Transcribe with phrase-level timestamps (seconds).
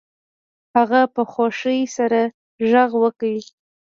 [0.75, 2.19] هغه په خوښۍ سره
[2.69, 3.33] غږ وکړ